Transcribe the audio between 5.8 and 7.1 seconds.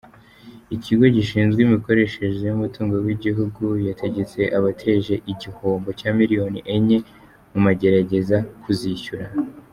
cya miliyoni enye